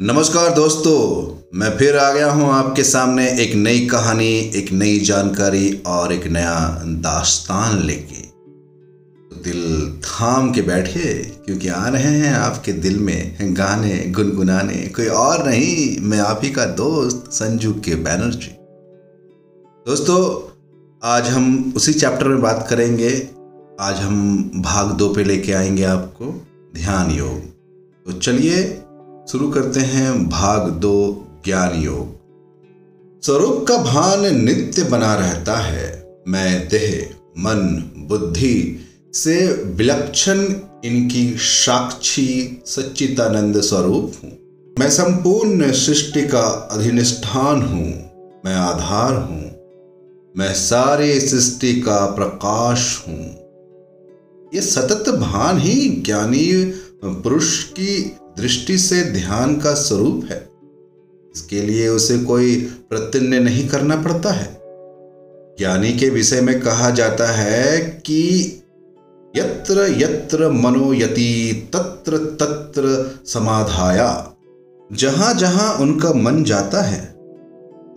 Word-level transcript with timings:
नमस्कार 0.00 0.54
दोस्तों, 0.54 0.98
मैं 1.54 1.78
फिर 1.78 1.96
आ 1.96 2.12
गया 2.12 2.30
हूँ 2.30 2.50
आपके 2.52 2.82
सामने 2.84 3.28
एक 3.42 3.54
नई 3.54 3.86
कहानी, 3.86 4.28
एक 4.28 4.72
नई 4.72 4.98
जानकारी 5.00 5.82
और 5.86 6.12
एक 6.12 6.26
नया 6.26 6.82
दास्तान 6.84 7.78
लेके। 7.82 8.20
तो 9.30 9.42
दिल 9.44 9.92
थाम 10.04 10.52
के 10.52 10.62
बैठे 10.62 11.14
क्योंकि 11.46 11.68
आ 11.68 11.88
रहे 11.88 12.02
हैं 12.02 12.34
आपके 12.34 12.72
दिल 12.72 12.98
में 12.98 13.36
गाने, 13.42 14.04
गुनगुनाने। 14.08 14.74
कोई 14.74 15.06
और 15.06 15.48
नहीं, 15.48 16.00
मैं 16.00 16.18
आप 16.18 16.40
ही 16.44 16.50
का 16.50 16.64
दोस्त, 16.64 17.24
संजू 17.32 17.72
के 17.72 17.94
बैनर्जी 17.94 18.54
दोस्तों, 19.86 20.50
आज 21.02 21.28
हम 21.28 21.72
उसी 21.76 21.92
चैप्टर 21.92 22.28
में 22.28 22.42
बात 22.42 22.66
करेंगे। 22.70 23.28
आज 23.80 23.96
हम 23.96 24.50
भाग 24.56 24.92
दो 24.92 25.08
पे 25.08 25.24
लेके 25.24 25.52
आएँगे 25.52 25.84
आपको, 25.84 26.46
ध्यान 26.74 27.10
योग। 27.10 27.38
तो 28.06 28.12
चलिए 28.12 28.82
शुरू 29.26 29.48
करते 29.48 29.80
हैं 29.80 30.28
भाग 30.28 30.68
दो, 30.72 31.26
ज्ञान 31.44 31.80
योग। 31.82 33.22
स्वरूप 33.22 33.64
का 33.68 33.76
भान 33.76 34.44
नित्य 34.44 34.82
बना 34.82 35.14
रहता 35.14 35.56
है, 35.56 35.86
मैं, 36.28 36.68
देह, 36.68 37.08
मन, 37.38 37.90
बुद्धि 38.08 38.80
से 39.14 39.36
विलक्षण 39.76 40.42
इनकी 40.84 41.24
साक्षी 41.36 42.62
सच्चिदानंद 42.66 43.60
स्वरूप 43.60 44.12
हूँ। 44.24 44.30
मैं 44.76 44.90
संपूर्ण 44.90 45.72
सृष्टि 45.72 46.22
का 46.24 46.46
अधिनिष्ठान 46.72 47.62
हूँ, 47.62 47.88
मैं 48.44 48.54
आधार 48.54 49.14
हूँ, 49.14 49.44
मैं 50.34 50.52
सारे 50.54 51.18
सृष्टि 51.20 51.72
का 51.80 52.04
प्रकाश 52.10 53.04
हूँ। 53.08 53.24
ये 54.54 54.60
सतत 54.60 55.10
भान 55.14 55.58
ही 55.58 55.88
ज्ञानी 56.06 56.50
पुरुष 57.04 57.62
की 57.64 58.16
दृष्टि 58.38 58.78
से 58.78 59.02
ध्यान 59.02 59.56
का 59.56 59.74
स्वरूप 59.74 60.24
है। 60.30 60.48
इसके 61.34 61.60
लिए 61.62 61.88
उसे 61.88 62.18
कोई 62.18 62.56
प्रत्यन्य 62.90 63.38
नहीं 63.40 63.68
करना 63.68 63.96
पड़ता 63.96 64.30
है। 64.30 64.60
ज्ञानी 65.58 65.92
के 65.92 66.10
विषय 66.10 66.40
में 66.40 66.60
कहा 66.60 66.90
जाता 66.90 67.26
है 67.26 67.78
कि 67.80 68.46
यत्र 69.36 69.94
यत्र 69.98 70.48
मनोयति 70.48 71.70
तत्र 71.72 72.18
तत्र 72.18 73.10
समाधाया। 73.26 74.32
जहाँ 74.92 75.34
जहाँ 75.34 75.74
उनका 75.74 76.12
मन 76.12 76.44
जाता 76.44 76.82
है, 76.82 77.14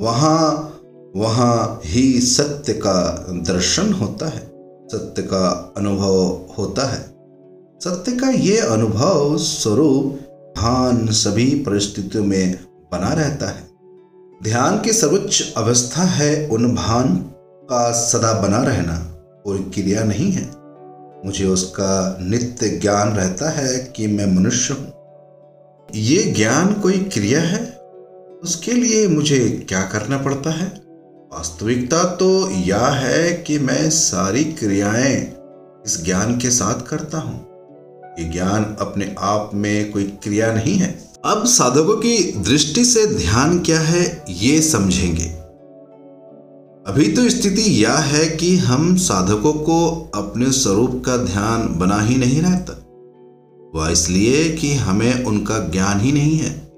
वहाँ 0.01 0.75
वहाँ 1.15 1.81
ही 1.85 2.21
सत्य 2.21 2.73
का 2.73 3.25
दर्शन 3.31 3.93
होता 3.93 4.29
है, 4.29 4.39
सत्य 4.91 5.21
का 5.21 5.73
अनुभव 5.77 6.25
होता 6.57 6.87
है। 6.87 7.01
सत्य 7.83 8.11
का 8.11 8.29
ये 8.29 8.57
अनुभव 8.57 9.37
स्वरूप 9.37 10.19
ध्यान 10.59 11.07
सभी 11.07 11.55
परिस्थितियों 11.55 12.23
में 12.23 12.55
बना 12.91 13.13
रहता 13.13 13.49
है। 13.49 13.69
ध्यान 14.43 14.81
की 14.81 14.93
सर्वोच्च 14.93 15.53
अवस्था 15.57 16.03
है 16.03 16.47
उन 16.47 16.75
भान 16.75 17.17
का 17.69 17.91
सदा 17.91 18.33
बना 18.33 18.63
रहना 18.63 18.97
कोई 19.43 19.59
क्रिया 19.59 20.03
नहीं 20.03 20.31
है। 20.31 20.51
मुझे 21.25 21.45
उसका 21.45 22.17
नित्य 22.21 22.69
ज्ञान 22.69 23.09
रहता 23.09 23.49
है 23.49 23.93
कि 23.95 24.07
मैं 24.07 24.35
मनुष्य 24.35 24.73
हूँ। 24.73 24.93
ये 25.95 26.23
ज्ञान 26.23 26.73
कोई 26.73 26.99
क्रिया 26.99 27.41
है? 27.41 27.79
उसके 28.43 28.71
लिए 28.71 29.07
मुझे 29.07 29.65
क्या 29.69 29.81
करना 29.81 30.17
पड़ता 30.17 30.49
है? 30.49 30.67
वास्तविकता 31.33 32.03
तो 32.03 32.51
यह 32.51 32.85
है 32.85 33.33
कि 33.33 33.59
मैं 33.59 33.89
सारी 33.89 34.43
क्रियाएँ 34.43 35.33
इस 35.85 36.05
ज्ञान 36.05 36.37
के 36.37 36.49
साथ 36.49 36.87
करता 36.87 37.17
हूँ। 37.17 37.48
ये 38.19 38.25
ज्ञान 38.25 38.77
अपने 38.79 39.15
आप 39.19 39.51
में 39.53 39.91
कोई 39.91 40.03
क्रिया 40.03 40.53
नहीं 40.53 40.75
है। 40.75 41.09
अब 41.25 41.45
साधकों 41.45 41.97
की 41.97 42.31
दृष्टि 42.31 42.85
से 42.85 43.07
ध्यान 43.07 43.59
क्या 43.59 43.79
है, 43.79 44.25
ये 44.29 44.61
समझेंगे। 44.61 45.25
अभी 46.87 47.11
तो 47.11 47.29
स्थिति 47.29 47.61
यह 47.61 47.93
है 47.93 48.25
कि 48.29 48.55
हम 48.57 48.95
साधकों 48.95 49.53
को 49.53 50.11
अपने 50.15 50.51
स्वरूप 50.51 51.03
का 51.05 51.17
ध्यान 51.17 51.79
बना 51.79 52.01
ही 52.01 52.15
नहीं 52.15 52.41
रहता। 52.41 52.73
वह 53.75 53.89
इसलिए 53.89 54.49
कि 54.51 54.73
हमें 54.73 55.25
उनका 55.25 55.59
ज्ञान 55.59 55.99
ही 55.99 56.11
नहीं 56.11 56.37
है। 56.37 56.71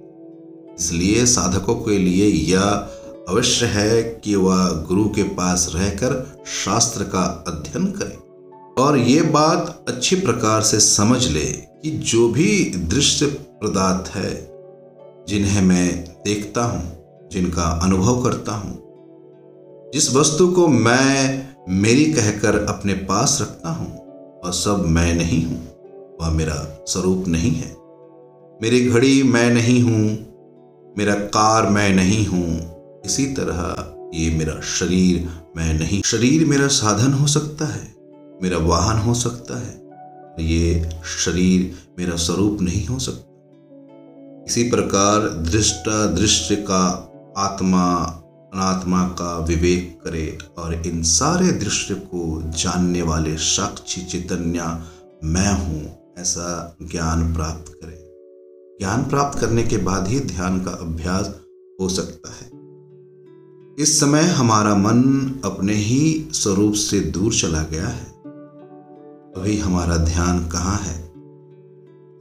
इसलिए 0.79 1.25
साधकों 1.25 1.75
के 1.75 1.97
लिए 1.97 2.27
यह 2.27 2.61
अवश्य 3.29 3.65
है 3.65 4.03
कि 4.03 4.35
वह 4.35 4.69
गुरु 4.69 5.09
के 5.09 5.23
पास 5.23 5.71
रहकर 5.75 6.43
शास्त्र 6.65 7.03
का 7.03 7.43
अध्ययन 7.47 7.85
करें। 7.85 8.30
और 8.77 8.97
ये 8.97 9.21
बात 9.21 9.85
अच्छी 9.87 10.15
प्रकार 10.15 10.61
से 10.61 10.79
समझ 10.79 11.27
ले 11.27 11.45
कि 11.83 11.91
जो 11.91 12.27
भी 12.29 12.63
दृश्य 12.89 13.25
पदार्थ 13.63 14.15
है, 14.15 14.33
जिन्हें 15.27 15.61
मैं 15.61 15.87
देखता 16.25 16.63
हूँ, 16.63 17.29
जिनका 17.31 17.63
अनुभव 17.83 18.23
करता 18.23 18.53
हूँ, 18.53 18.77
जिस 19.93 20.13
वस्तु 20.15 20.47
को 20.47 20.67
मैं 20.67 21.47
मेरी 21.81 22.05
कहकर 22.13 22.57
अपने 22.65 22.93
पास 22.93 23.37
रखता 23.41 23.69
हूँ, 23.69 23.91
वह 24.45 24.51
सब 24.51 24.85
मैं 24.87 25.13
नहीं 25.15 25.43
हूँ, 25.45 25.61
वह 26.21 26.29
मेरा 26.29 26.55
स्वरूप 26.87 27.27
नहीं 27.27 27.51
है। 27.51 27.75
मेरी 28.59 28.85
घड़ी 28.85 29.23
मैं 29.23 29.49
नहीं 29.49 29.81
हूँ, 29.81 30.07
मेरा 30.97 31.13
कार 31.13 31.69
मैं 31.69 31.89
नहीं 31.95 32.25
हूँ, 32.25 33.01
इसी 33.05 33.25
तरह 33.25 34.09
ये 34.15 34.29
मेरा 34.29 34.59
शरीर 34.69 35.29
मैं 35.57 35.73
नहीं, 35.73 36.01
शरीर 36.01 36.45
मेरा 36.45 36.67
साधन 36.67 37.13
हो 37.13 37.27
सकता 37.27 37.65
है। 37.65 38.00
मेरा 38.43 38.57
वाहन 38.57 38.97
हो 38.97 39.13
सकता 39.13 39.59
है, 39.59 39.79
ये 40.39 40.89
शरीर 41.15 41.73
मेरा 41.99 42.15
स्वरूप 42.15 42.61
नहीं 42.61 42.85
हो 42.87 42.99
सकता। 42.99 43.29
इसी 44.47 44.63
प्रकार 44.69 45.27
दृष्टा 45.43 46.05
दृश्य 46.05 46.55
का 46.69 46.83
आत्मा, 47.37 47.83
अनात्मा 48.53 49.03
का 49.19 49.37
विवेक 49.39 49.99
करे 50.03 50.37
और 50.57 50.73
इन 50.87 51.03
सारे 51.03 51.51
दृश्य 51.51 51.95
को 51.95 52.41
जानने 52.57 53.01
वाले 53.01 53.35
साक्षी 53.37 54.01
चैतन्य 54.01 54.63
मैं 55.23 55.53
हूँ, 55.53 55.81
ऐसा 56.19 56.75
ज्ञान 56.81 57.33
प्राप्त 57.33 57.71
करे। 57.73 57.97
ज्ञान 58.79 59.03
प्राप्त 59.03 59.39
करने 59.39 59.63
के 59.63 59.77
बाद 59.79 60.07
ही 60.07 60.19
ध्यान 60.19 60.59
का 60.63 60.71
अभ्यास 60.71 61.33
हो 61.81 61.89
सकता 61.89 62.33
है। 62.33 62.49
इस 63.79 63.99
समय 63.99 64.23
हमारा 64.31 64.75
मन 64.75 65.01
अपने 65.45 65.73
ही 65.73 66.27
स्वरूप 66.33 66.73
से 66.73 66.99
दूर 66.99 67.33
चला 67.33 67.61
गया 67.63 67.87
है। 67.87 68.10
अभी 69.37 69.57
हमारा 69.57 69.97
ध्यान 69.97 70.49
कहाँ 70.49 70.77
है? 70.77 71.11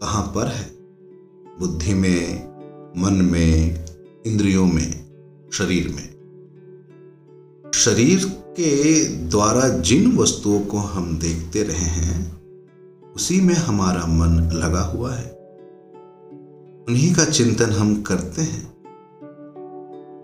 कहाँ 0.03 0.33
पर 0.35 0.47
है? 0.47 0.71
बुद्धि 1.61 1.95
में, 1.95 2.49
मन 2.97 3.13
में, 3.13 3.85
इंद्रियों 4.27 4.67
में, 4.67 5.05
शरीर 5.53 5.89
में। 5.89 6.09
शरीर 7.75 8.25
के 8.29 9.05
द्वारा 9.09 9.69
जिन 9.69 10.17
वस्तुओं 10.17 10.61
को 10.61 10.79
हम 10.79 11.19
देखते 11.19 11.63
रहे 11.63 11.79
हैं, 11.79 12.43
उसी 13.13 13.41
में 13.41 13.55
हमारा 13.55 14.07
मन 14.07 14.51
लगा 14.51 14.81
हुआ 14.81 15.15
है। 15.15 15.31
उन्हीं 16.89 17.15
का 17.15 17.25
चिंतन 17.25 17.71
हम 17.71 18.03
करते 18.03 18.43
हैं। 18.43 18.75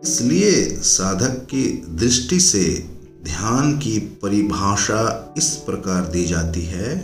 इसलिए 0.05 0.77
साधक 0.77 1.47
की 1.47 1.85
दृष्टि 1.89 2.41
से 2.41 2.96
ध्यान 3.27 3.79
की 3.79 3.99
परिभाषा 3.99 5.35
इस 5.39 5.57
प्रकार 5.57 6.07
दी 6.07 6.25
जाती 6.25 6.63
है 6.63 6.97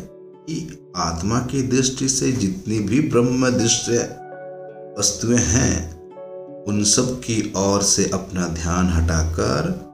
कि 0.49 0.93
आत्मा 0.97 1.39
की 1.39 1.63
दृष्टि 1.63 2.09
से 2.09 2.33
जितनी 2.33 2.79
भी 2.79 3.01
ब्रह्म 3.01 3.51
दृश्य 3.51 3.93
वस्तुएँ 4.99 5.39
हैं, 5.39 6.03
उन 6.65 6.85
सब 6.85 7.21
की 7.21 7.53
ओर 7.57 7.83
से 7.83 8.11
अपना 8.15 8.49
ध्यान 8.49 8.89
हटाकर 8.89 9.93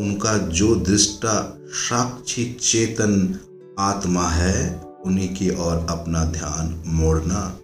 उनका 0.00 0.38
जो 0.38 0.74
दृष्टा 0.74 1.58
साक्षी 1.68 2.56
चेतन 2.60 3.40
आत्मा 3.78 4.28
है, 4.28 4.82
उन्हीं 5.06 5.34
की 5.34 5.50
ओर 5.50 5.86
अपना 5.90 6.24
ध्यान 6.24 6.82
मोड़ना। 6.86 7.58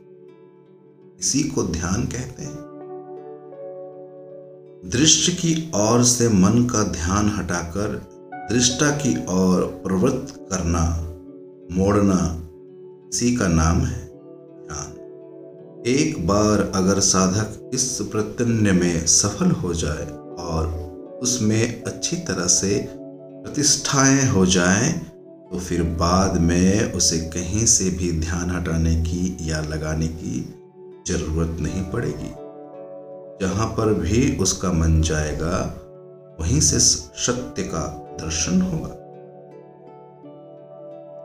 इसी 1.21 1.43
को 1.43 1.63
ध्यान 1.63 2.05
कहते 2.05 2.43
हैं। 2.43 2.72
दृश्य 4.83 5.33
की 5.33 5.71
ओर 5.75 6.03
से 6.05 6.29
मन 6.29 6.65
का 6.65 6.83
ध्यान 6.83 7.29
हटाकर 7.29 7.95
दृष्टा 8.53 8.91
की 8.91 9.15
ओर 9.29 9.63
प्रवृत्त 9.85 10.35
करना, 10.53 10.83
मोड़ना 11.73 12.19
इसी 13.09 13.37
का 13.37 13.49
नाम 13.49 13.81
है 13.81 14.01
ध्यान। 14.07 15.85
एक 15.87 16.27
बार 16.27 16.73
अगर 16.75 17.01
साधक 17.01 17.71
इस 17.75 17.99
प्रत्यन्य 18.03 18.73
में 18.73 19.07
सफल 19.07 19.51
हो 19.51 19.75
जाए 19.75 20.07
और 20.39 20.67
उसमें 21.23 21.83
अच्छी 21.83 22.17
तरह 22.17 22.47
से 22.47 22.87
प्रतिष्ठाएँ 22.91 24.29
हो 24.29 24.47
जाएँ 24.47 24.93
तो 24.93 25.59
फिर 25.59 25.83
बाद 25.83 26.41
में 26.41 26.93
उसे 26.93 27.19
कहीं 27.19 27.67
से 27.67 27.91
भी 27.91 28.13
ध्यान 28.21 28.51
हटाने 28.51 28.95
की 29.03 29.37
या 29.41 29.61
लगाने 29.61 30.09
की 30.09 30.41
ज़रूरत 31.07 31.61
नहीं 31.61 31.83
पड़ेगी। 31.83 32.35
जहाँ 33.43 33.67
पर 33.67 33.93
भी 33.95 34.37
उसका 34.37 34.73
मन 34.73 35.01
जाएगा, 35.03 35.79
वहीं 36.41 36.61
से 36.61 36.79
सत्य 36.79 37.63
का 37.63 37.87
दर्शन 38.21 38.61
होगा। 38.63 38.89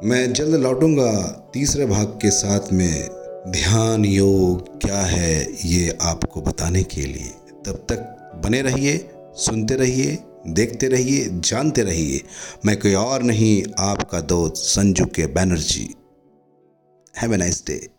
मैं 0.08 0.34
जल्द 0.34 0.56
लौटूँगा 0.56 1.12
तीसरे 1.54 1.86
भाग 1.86 2.06
के 2.06 2.30
साथ 2.30 2.72
में। 2.74 3.10
ध्यान 3.48 4.06
योग 4.06 4.82
क्या 4.82 5.02
है 5.02 5.48
ये 5.66 5.98
आपको 6.02 6.42
बताने 6.42 6.84
के 6.84 7.02
लिए। 7.02 7.30
तब 7.66 7.86
तक 7.90 8.32
बने 8.46 8.62
रहिए, 8.62 8.98
सुनते 9.36 9.76
रहिए, 9.76 10.18
देखते 10.48 10.88
रहिए, 10.88 11.30
जानते 11.32 11.84
रहिए। 11.84 12.22
मैं 12.66 12.80
कोई 12.80 12.94
और 12.94 13.24
नहीं, 13.24 13.64
आपका 13.80 14.22
दोस्त 14.22 14.56
Sanju 14.56 15.06
K 15.06 15.28
Banerjee. 15.28 15.96
Have 17.22 17.34
a 17.34 17.38
nice 17.38 17.64
day 17.68 17.97